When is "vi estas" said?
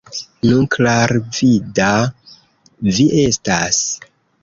2.99-3.85